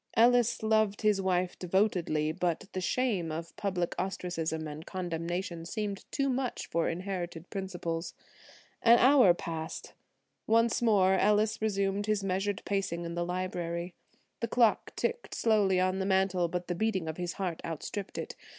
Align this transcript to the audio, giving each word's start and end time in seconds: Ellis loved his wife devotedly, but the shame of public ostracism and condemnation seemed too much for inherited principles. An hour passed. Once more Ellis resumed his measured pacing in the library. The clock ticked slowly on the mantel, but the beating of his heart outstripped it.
Ellis 0.15 0.63
loved 0.63 1.03
his 1.03 1.21
wife 1.21 1.59
devotedly, 1.59 2.31
but 2.31 2.65
the 2.73 2.81
shame 2.81 3.31
of 3.31 3.55
public 3.55 3.93
ostracism 3.99 4.67
and 4.67 4.83
condemnation 4.83 5.63
seemed 5.63 6.05
too 6.11 6.27
much 6.27 6.65
for 6.67 6.89
inherited 6.89 7.51
principles. 7.51 8.15
An 8.81 8.97
hour 8.97 9.35
passed. 9.35 9.93
Once 10.47 10.81
more 10.81 11.13
Ellis 11.13 11.61
resumed 11.61 12.07
his 12.07 12.23
measured 12.23 12.63
pacing 12.65 13.05
in 13.05 13.13
the 13.13 13.23
library. 13.23 13.93
The 14.39 14.47
clock 14.47 14.95
ticked 14.95 15.35
slowly 15.35 15.79
on 15.79 15.99
the 15.99 16.07
mantel, 16.07 16.47
but 16.47 16.67
the 16.67 16.73
beating 16.73 17.07
of 17.07 17.17
his 17.17 17.33
heart 17.33 17.61
outstripped 17.63 18.17
it. 18.17 18.35